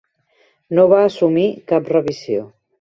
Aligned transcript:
No 0.79 0.85
va 0.95 1.03
assumir 1.11 1.45
cap 1.73 1.95
revisió. 1.97 2.51